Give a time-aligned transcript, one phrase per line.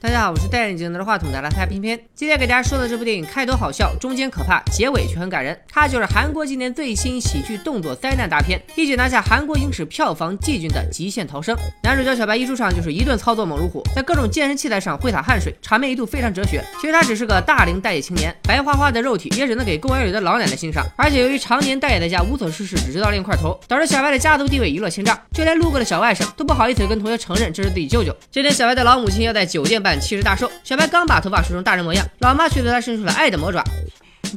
[0.00, 1.98] 大家好，我是戴眼镜拿着话筒的来拍片片。
[2.14, 5.58] 今天给大家说的这部电影开头好笑，中间可怕，结尾却很感人。
[5.68, 11.56] 它就是韩国今年最新喜剧动作灾难大片，一举拿下韩国影史票房季军的《极限逃生》。
[11.82, 16.62] 男主角小白一出场就是一顿操作猛如虎，在各种健身器材上挥洒汗水，场面一度非常哲学。
[16.80, 20.86] 其实他只是个大龄待业青年，白花花的肉体也只能给公园里的老奶奶欣赏。
[20.96, 28.14] 而且由于常年待业在家，无所事事，只知道练块头，导致小白的家族地位一落千丈，就连路过的小外甥都不好意思跟同学承认这是自己舅舅。
[28.30, 33.63] 今天小白的老母亲要在酒店办 七十大寿，小白刚把头发梳成大人模样，老妈却对他伸出了爱的魔爪。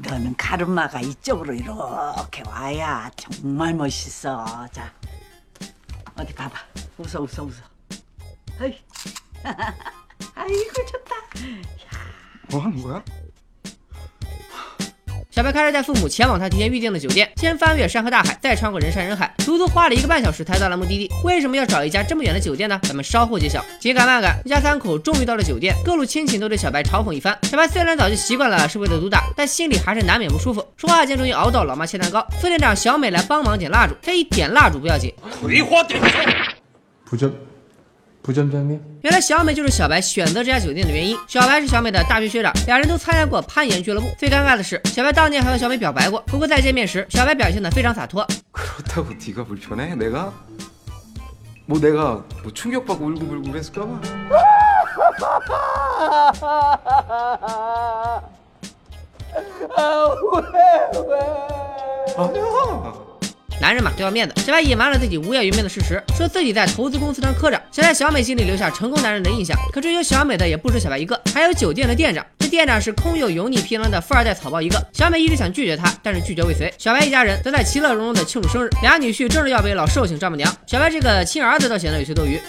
[0.02, 4.68] 너는 가르마가 이쪽으로 이렇게 와야 정말 멋있어.
[4.70, 4.92] 자,
[6.16, 6.58] 어디 봐봐.
[6.98, 7.62] 웃어, 웃어, 웃어.
[8.60, 8.78] 아이,
[10.34, 11.14] 아이고 좋다.
[12.48, 13.02] 뭐 하는 거야?
[15.41, 21.09] 小白开始带父母前往他提前预定的酒店，先翻越山河大海，再穿过人山人海，足足花了一个半小时才到了目的地。
[21.23, 22.79] 为什么要找一家这么远的酒店呢？
[22.83, 23.65] 咱们稍后揭晓。
[23.79, 27.35] 紧赶慢赶，一家三口终于到了酒店，各路亲戚都对小白嘲讽一番。
[27.49, 30.63] 小白虽然早就习惯了是为了毒打，但心里还是难免不舒服。
[30.77, 33.95] 说话间终于熬到老妈切蛋糕，副店长小美来帮忙点蜡烛。
[33.99, 35.11] 这一点蜡烛不要紧，
[35.41, 36.07] 葵花点穴。
[37.03, 37.17] 부
[38.21, 38.79] 不见面。
[39.01, 41.17] 原来小美就是小白选择这家酒店的原因。
[41.27, 44.07] 小白是小美的大学学长，俩人都参加过攀岩俱乐部。
[44.17, 48.25] 最尴尬的是，小白当年还和小美表白过，不过再见面时，小白表现得非常洒脱。
[63.61, 69.55] 男人嘛都要面子，小白隐瞒了自己无业游民的事实，说自己在投资公司当科长，想在小美心里留下成功男人的印象。
[69.71, 72.25] 可追求小美的也不止小白一个，还有酒店的店长。
[72.39, 74.83] 这店长是空有油腻皮囊的富二代草包一个。
[74.91, 76.73] 小美一直想拒绝他，但是拒绝未遂。
[76.79, 80.51] 小白一家人则在其乐融融的庆祝生日，俩女婿正是要被老寿请丈母娘。
[80.65, 82.41] 小白这个亲儿子倒显得有些多余。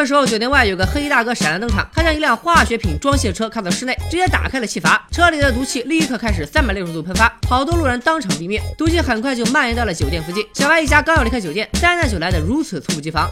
[0.00, 10.42] 个时候，酒店外有个黑衣大哥闪亮登场，他将一辆化学品装卸车开到室内，直接打开了气阀，车里的毒气立刻开始三百六十度喷发，好多路人当场毙命，毒气很快就蔓延到了酒店附近。
[10.54, 13.30] 小白一家刚要离开酒店，灾难就来得如此猝不及防。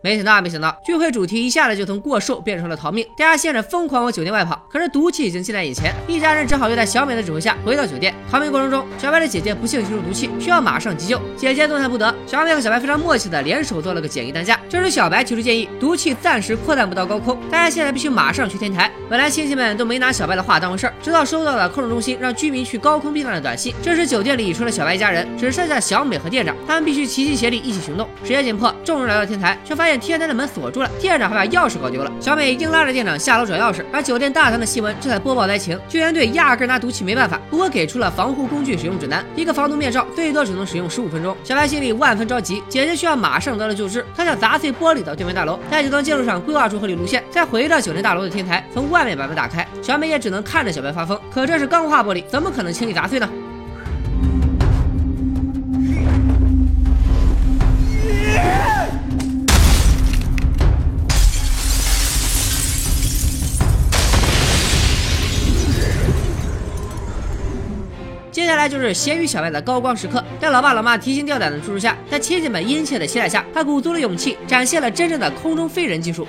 [0.00, 8.14] 没想到啊，没想到，聚会主题一下子就从过寿变成了逃命，大家现在疯狂往酒店外跑，可是毒气已经近在眼前，一家人只好又在小美的指挥下回到酒店。
[8.30, 14.60] 逃命过程中，小白的姐姐不幸吸入毒气，需要马上急救，姐姐动弹不得，小美和小白非常默契的联手做了个简易担架。
[14.68, 18.88] 这时小白提出建议，毒气暂时扩散不到高空，大家现在必须马上去天台。
[19.10, 23.74] 本来亲戚们都没拿小白的话当回事儿，直到收到了控制中心让居民去高空避难的短信。
[23.82, 28.08] 这时酒店里除了小白一家人，只剩下小美和店长，他们必须齐心协力一起行动。
[28.22, 32.12] 时间紧迫，众人来到天台，却发现现天台的门锁住了，店长还把钥匙搞丢了。
[32.20, 41.34] 小美已经拉着店长下楼找钥匙，而酒店大堂的新闻正在播报灾情，救援队压根拿毒气没办法，不过给出了防护工具使用指南，一个防毒面罩最多只能使用十五分钟。
[41.42, 49.66] 小白心里万分着急，姐姐需要马上得到救治，他想砸碎玻璃到对面大楼，在九层建筑上规划出合理路线，再回到酒店大楼的天台，从外面把门打开。
[49.80, 53.26] 小美也只能看着小白发疯，可这是钢化玻璃，怎么可能轻易砸碎呢？
[68.38, 76.24] 接下来就是咸鱼小白的高光时刻，在老爸老妈提心吊胆的注视下，在亲戚们殷切的期待下，他鼓足了勇气，展现了真正的空中飞人技术。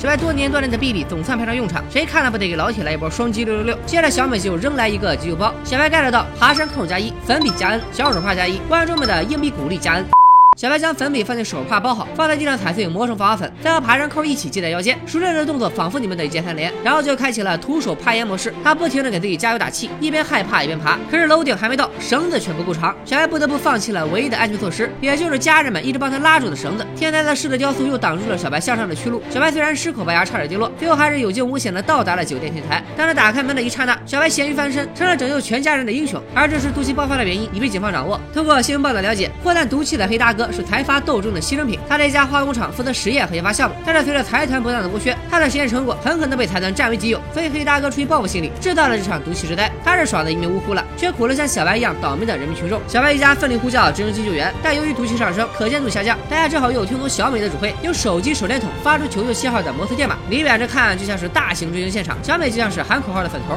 [0.00, 3.78] 小白多年锻炼的臂力总算派上用场，谁看了不得给老铁来一波双击六六六？
[3.84, 10.19] 接着小美就扔来一个急救包，小白 get 到爬山扣加一，粉笔加 N，小手画加一，观众们的硬币鼓励加 N。
[10.60, 14.94] 小白将粉笔放进手帕包好，放在地上踩碎磨成防滑粉，再和爬山扣一起系在腰间。
[15.06, 18.52] 熟练的动作仿佛你们的一键三连，然后就开启了徒手攀岩模式。
[18.62, 20.98] 他不停的给自己加油打气，一边害怕一边爬。
[21.10, 26.86] 可是楼顶还没到，绳子却不够长，小白不得不放弃了唯一的安全措施，也就是家人们一直帮他拉住的绳子。
[26.94, 29.22] 天台的石的雕塑又挡住了小白向上的去路。
[29.30, 32.84] 小白虽然失口拔牙，差点跌落，最后还是有惊无险的到达了酒店天台。
[32.98, 36.22] 当他打开门的一刹那，小白咸鱼翻身，成了拯救全家人的英雄。
[36.34, 38.20] 而这时毒气爆发的原因已被警方掌握。
[38.34, 49.70] 通过新闻报道了解，扩散毒气的黑大哥是财阀斗争的牺牲品，他在一家化工厂负责实验和研发项目，但是随着财团不断的剥削，他的实验成果很可能被财团占为己有，所以黑大哥出于报复心理，制造了这场毒气之灾。
[49.84, 52.80] 他是爽的一命呜呼了，却苦了像小白一样倒霉的人民群众。
[52.86, 60.16] 小白一家奋力呼叫直升机救援，但由于毒气上升，可见度下降，大家只好又听从小美的指挥，用手机手电筒发出求救信号的摩斯电码。
[60.28, 63.56] 离远着看就像是大型追凶现场，小美就像是喊口号的粉头。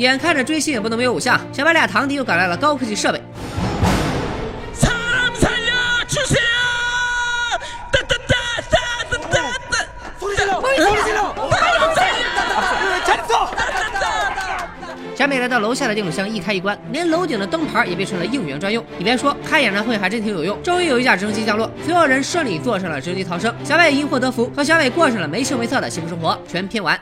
[0.00, 3.22] 眼看着追星也不能没有偶像，小白俩堂弟又赶来了高科技设备。
[15.14, 18.82] 小美来到楼下的电钮箱，一开一关，连楼顶的灯牌也变成了应援专用。
[18.96, 20.62] 你别说，开演唱会还真挺有用。
[20.62, 23.54] 终于有一架直升机降落，所有人顺利坐上了直升机逃生。
[23.62, 26.40] 小白因祸得福，和小美过上了没羞没臊的幸福生活。
[26.48, 26.98] 全片完。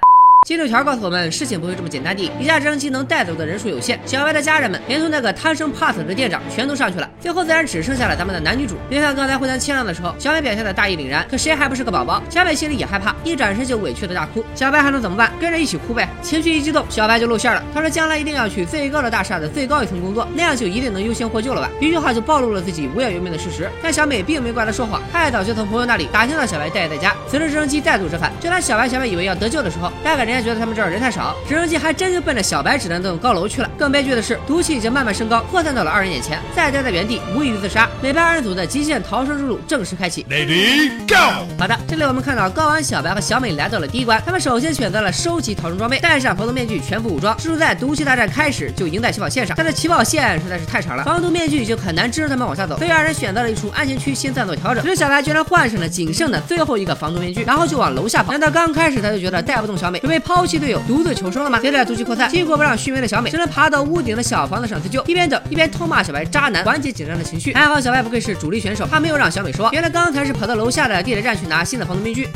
[0.49, 2.23] 进度条告诉我们，事情不会这么简单的。
[2.41, 7.11] 一架直升机能带走的人数有限，小白的家人们，连同那个贪生怕死的店长，全都上去了。
[7.21, 8.77] 最后自然只剩下了咱们的男女主。
[8.89, 12.23] 别看刚才互相谦让的时候，小美表现的大义凛然，可谁还不是个宝宝？
[12.31, 14.43] 小美心里也害怕，一转身就委屈的大哭。
[14.55, 15.31] 小白还能怎么办？
[15.39, 16.09] 跟着一起哭呗。
[16.23, 17.63] 情绪一激动，小白就露馅了。
[17.75, 21.69] 他说将来一定要去最高的大厦的最高一层工作，那样就一定能优先获救了吧？
[21.79, 23.69] 一句话就暴露了自己无业游民的事实。
[23.83, 27.15] 但小美并没怪他说谎，太早就从朋友那里打听到小白待在家。
[27.29, 31.37] 随着直升机再度折返，就当小白小美以为要得救的时候，压根人家觉得他们这儿人太少。
[31.49, 33.71] 直升机还真就奔着小白指南洞高楼去了。
[33.77, 36.39] 更悲剧的是，毒气已经慢慢升高，扩散到了二人眼前。
[36.55, 37.89] 再待在原地，无异于自杀。
[38.01, 40.25] 美白二人组的极限逃生之路正式开启。
[40.31, 41.47] Ready, go!
[41.59, 44.23] 好的，这里我们看到高安、小白和小美来到了第一关。
[44.25, 49.57] 他们首先选择了收集逃生装备，戴上防毒面具，全副武装，蜘蛛在毒气大战开始就赢在起跑线上。
[49.57, 52.77] 但是起跑线实在是太长了，防毒面具已经很难支撑他们往下走。
[52.79, 54.83] 所以二人选择了一处安全区先暂作调整。
[54.85, 58.33] 只是小白居然换上了仅剩的最后一个防毒面具，然后就往楼下跑。
[58.33, 61.59] 难道刚开始他就觉得带不动小美，准备抛弃队友，独自求生了吗？
[61.59, 67.55] 随着毒气扩散，经过不让续命的小美，只能爬到屋顶的小房子上自救，一边等一边痛骂小白渣男，缓解紧张的情绪。
[67.55, 72.29] 还好小白不愧是主力选手，他没有让小美说，原来刚才是跑到楼下的地铁站去拿新的防毒面具。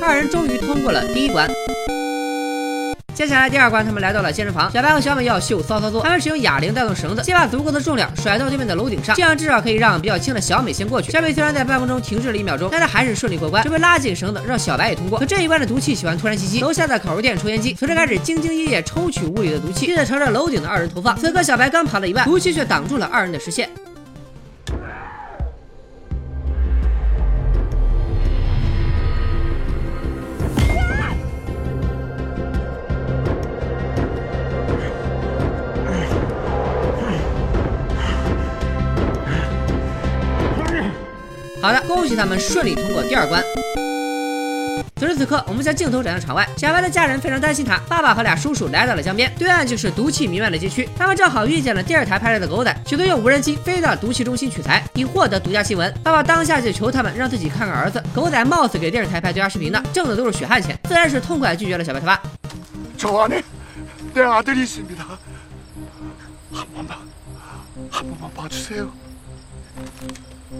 [0.00, 1.46] 二人终于通过了第一关。
[3.16, 4.70] 接下来第二关，他们来到了健身房。
[4.70, 11.10] 小白和小美要秀骚操作，他们使用哑铃带动绳子，先把足够的重量甩到对面的楼顶上，这样至少可以让比较轻的小美先过去。
[11.10, 13.62] 小美虽然在半空中停滞了一秒钟，但她还是顺利过关。
[13.62, 15.18] 准备拉紧绳子，让小白也通过。
[15.18, 21.16] 可这一关的毒气喜欢突然袭击，楼下的烤肉店抽烟机随着开始兢兢业业抽取屋里的毒气，接着朝着楼顶的二人投放。
[21.16, 23.66] 此刻小白刚跑了一半，毒气却挡住了二人的视线。
[41.65, 43.43] 好的，恭喜他们顺利通过第二关。
[44.95, 47.75] 此时此刻，我们将镜头转向场外，小白的家人非常担心他。
[47.89, 50.87] 爸爸和俩叔叔来到了江边，对岸就是毒气弥漫的街区。
[50.95, 55.91] 他们正好遇见了电视台派来的狗仔，企图用无人机飞到毒气中心取材，以获得独家新闻。
[56.03, 58.01] 爸爸当下就求他们让自己看看儿子。
[58.13, 62.21] 狗仔貌似给电视台拍独家视频呢，挣的都是血汗钱，自然是痛快拒绝了小白他爸。
[62.95, 63.43] 저 안에
[64.13, 65.03] 내 아들이 있습니다.
[66.53, 66.97] 한 번만
[67.89, 68.91] 한 번만 봐주세요.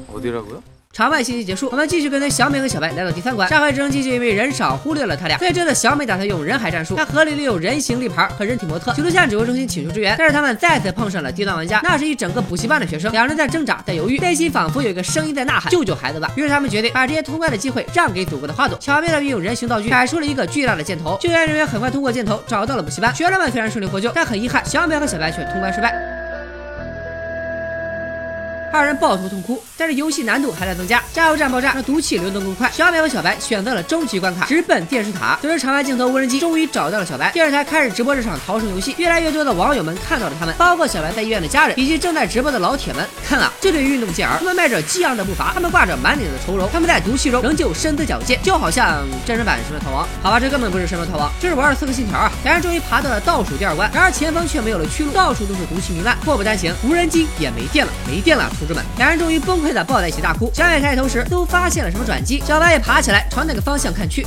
[0.07, 0.63] 어디라고요?
[0.96, 3.46] 场外信息结束，我们继续跟随小美和小白来到第三关。
[3.50, 10.14] 上回直升机就因为人少忽略了他俩，所以这次小美打算用人海战术，她合理利用人形立牌和人体模特，企图向指挥中心请求支援。
[10.18, 21.18] 但是他们再次碰上了低端玩家，那是一整个补习班的学生，两人在挣扎，在犹豫，内心仿佛有一个声音在呐喊：“救救孩子吧！”于是他们决定把这些通关的机会让给祖国的花朵，巧妙的运用人形道具，摆出了一个巨大的箭头。
[21.20, 25.94] 救援人员很快通过箭头找到了补习班，学生们虽然顺利获救，但很遗憾，小美和小白却通关失败。
[28.72, 32.70] 二人抱头痛哭，但是游戏难度还在增加，加油站爆炸让毒气流动更快。
[32.72, 35.38] 小美和小白选择了终极关卡，直奔电视塔。
[35.40, 37.30] 随着场外镜头，无人机终于找到了小白。
[37.32, 43.06] 电视台开始直播这场逃生游戏，越来越多的网友们看到了他们，包括小白在医院的家人，以及正在直播的老铁们。
[43.28, 50.04] 看啊，这对运动健儿，他们迈着激昂的步伐，他们挂着满脸的愁容，他们在毒气中仍旧身姿矫健，就好像真人版《神魔逃亡》。
[50.22, 52.32] 好吧，这根本不是《神魔逃亡》，这是玩了四个信条啊！
[52.44, 56.16] 两人终于爬到了倒数第二关，然而前方却没有了去路，到处都是毒气弥漫。
[56.24, 58.82] 祸不单行，无人机也没电了，没电了，同志们！
[58.96, 60.50] 两人终于崩溃的抱在一起大哭。
[60.52, 64.26] 小美抬头时都发现了什么转机，小白也爬起来朝那个方向看去。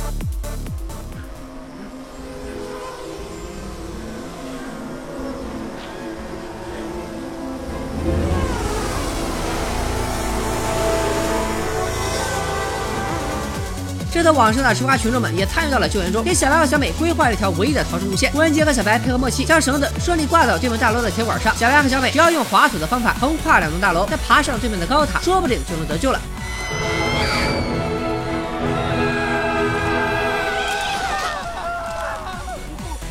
[14.20, 18.30] 这次网上的吃瓜群众们也参与到了救援中，给小白和小美规划了一条唯一的逃生路线。
[18.34, 21.56] 吴文杰和小白配合默契，将绳子顺利挂到对面大楼的铁管上。
[21.56, 26.20] 小白和小美只要用滑索的方法横跨两栋大楼，再爬上对面的高塔，说不定就能得救了。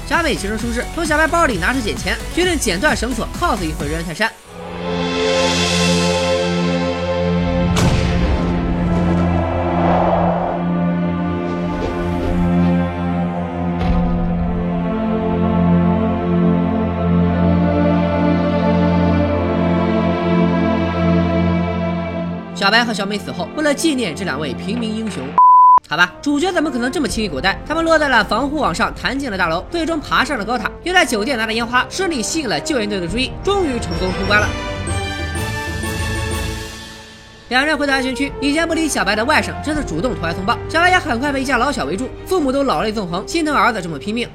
[0.07, 4.31] 小美其身舒适，从小白包里拿出捡钱，决定剪断绳索，cos 一回人猿泰山。
[22.59, 25.23] 小白和小美死后，为了纪念这两位平民英雄，
[25.87, 27.57] 好吧，主角怎么可能这么轻易狗带？
[27.65, 34.47] 他们落在了防护网上，弹进了大楼，最终爬上了高塔，又在酒店拿着烟花，顺利吸引了救援队的注意，终于成功通关了。
[37.47, 44.27] 两人回到安全区，以前不理小白的外甥这次主动投来通报，小白也很快被一家老小围住，父母都老泪纵横，心疼儿子这么拼命。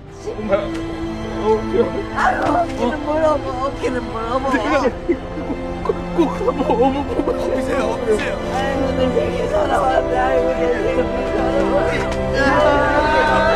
[6.14, 7.82] 꼭 한번 어머 보고 싶으세요?
[7.84, 8.38] 없으세요?
[8.54, 11.04] 아이고 내 생일 사랑한다 아이고 내 생일
[12.34, 13.53] 사랑한다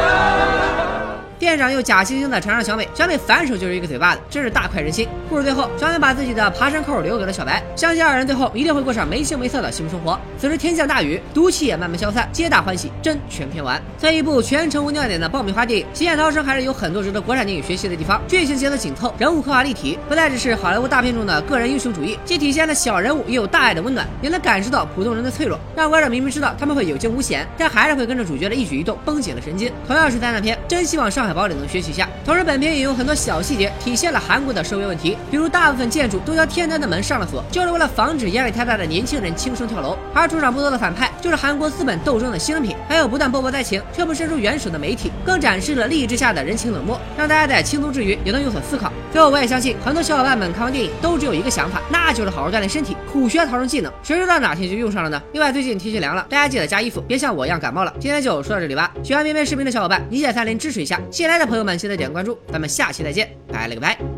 [1.38, 5.06] 店长又假惺惺的缠上小美，小美反手就是一个嘴巴子，真是大快人心。
[5.28, 10.18] 故事最后，小美把自己的爬山扣留给了小白，相信二人最后一定会过上没羞没臊的幸福生活。
[10.36, 13.80] 此时天降大雨，毒气也慢慢消散，皆大欢喜，真全篇完。
[13.96, 18.20] 在一部全程无尿点的爆米花电影，极限逃生还是有很多值得国产电影学习的地方。
[18.26, 29.72] 剧情节奏紧凑，人物刻画立体，不再只是好莱坞大片中的个人英雄主义，既体现了小人物也有大爱的温暖，也能感受到普通人的脆弱，让观众明明知道他们会有惊无险，但还是会跟着主角的一举一动绷紧了神经。
[29.86, 32.08] 同样是灾难片，真希望上海堡里能学习一下。
[32.24, 39.96] 同时，本片也用很多小细节体现了韩国的社会问题，比如大部分建筑都将天台的门上了锁，就是为了防止压力太大的年轻人轻生跳楼。
[40.14, 48.90] 而出场不多的反派就是韩国资本斗争的牺牲品，还有不断波波灾情却不伸出援手的媒体，更展示了利益之下的人情冷漠，让大家在轻松之余也能有所思考。
[49.10, 55.20] 最后，我也相信很多小伙伴们看完电影都只有一个想法，那就是好好锻炼身体，苦学逃生技能，谁知道哪天就用上了呢？
[55.32, 57.94] 另外，最近天气凉了，大家记得加衣服，别像我一样感冒了。
[57.98, 58.92] 今天就说到这里吧。
[59.02, 61.00] 喜欢绵绵视频的小伙伴，一键三连支持一下。
[61.10, 64.17] 新来的朋友们，记得点个关注，咱们下期再见，拜了个拜。